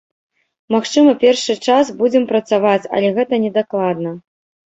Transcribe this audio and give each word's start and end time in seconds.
Магчыма, 0.75 1.11
першы 1.23 1.55
час 1.67 1.91
будзем 2.01 2.25
працаваць, 2.33 2.89
але 2.97 3.07
гэта 3.21 3.41
не 3.47 3.51
дакладна. 3.59 4.17